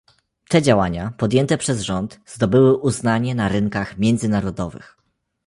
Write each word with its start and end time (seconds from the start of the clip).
Te 0.49 0.61
działania, 0.61 1.13
podjęte 1.17 1.57
przez 1.57 1.81
rząd, 1.81 2.19
zdobyły 2.25 2.77
uznanie 2.77 3.35
na 3.35 3.49
rynkach 3.49 3.97
międzynarodowych 3.97 4.97